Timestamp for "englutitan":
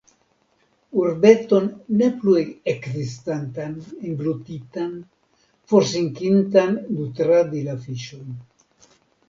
4.13-4.97